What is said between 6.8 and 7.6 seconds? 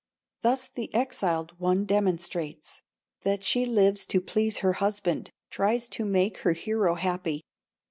happy.